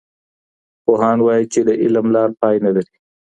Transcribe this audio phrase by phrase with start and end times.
[0.83, 2.95] پوهان وایي چي د علم لاره پای نه لري.